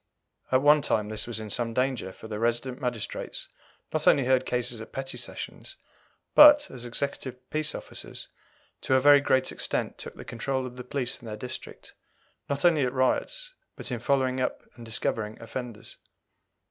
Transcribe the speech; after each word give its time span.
At 0.51 0.63
one 0.63 0.81
time 0.81 1.09
this 1.09 1.27
was 1.27 1.39
in 1.39 1.51
some 1.51 1.75
danger, 1.75 2.11
for 2.11 2.27
the 2.27 2.39
resident 2.39 2.81
magistrates 2.81 3.47
not 3.93 4.07
only 4.07 4.25
heard 4.25 4.47
cases 4.47 4.81
at 4.81 4.91
petty 4.91 5.15
sessions, 5.15 5.75
but, 6.33 6.71
as 6.71 6.85
executive 6.85 7.47
peace 7.51 7.75
officers, 7.75 8.27
to 8.81 8.95
a 8.95 8.99
very 8.99 9.21
great 9.21 9.51
extent 9.51 9.99
took 9.99 10.15
the 10.15 10.25
control 10.25 10.65
of 10.65 10.75
the 10.75 10.83
police 10.83 11.21
in 11.21 11.27
their 11.27 11.37
district, 11.37 11.93
not 12.49 12.65
only 12.65 12.83
at 12.83 12.91
riots, 12.93 13.53
but 13.75 13.91
in 13.91 13.99
following 13.99 14.39
up 14.39 14.63
and 14.75 14.85
discovering 14.87 15.39
offenders. 15.39 15.97